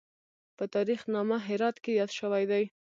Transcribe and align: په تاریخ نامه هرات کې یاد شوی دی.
په 0.57 0.63
تاریخ 0.75 1.01
نامه 1.15 1.37
هرات 1.47 1.77
کې 1.83 1.91
یاد 1.99 2.11
شوی 2.19 2.43
دی. 2.51 2.63